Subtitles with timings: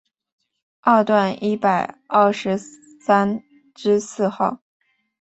[0.79, 3.39] 二段一百二十三
[3.75, 4.63] 之四号